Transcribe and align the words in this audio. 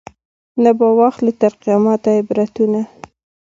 نه 0.63 0.71
به 0.77 0.87
واخلي 0.99 1.33
تر 1.39 1.51
قیامته 1.61 2.09
عبرتونه 2.19 2.81